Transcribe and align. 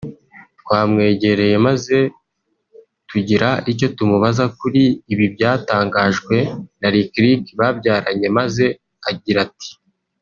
twamwegereye 0.61 1.55
maze 1.67 1.97
tugira 3.09 3.49
icyo 3.71 3.87
tumubaza 3.95 4.45
kuri 4.59 4.81
ibi 5.13 5.25
byatangajwe 5.35 6.35
na 6.79 6.87
Lick 6.93 7.13
Lick 7.23 7.45
babyaranye 7.59 8.27
maze 8.39 8.65
agira 9.09 9.39
ati 9.47 9.69